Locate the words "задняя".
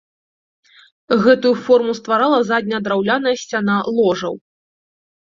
2.51-2.79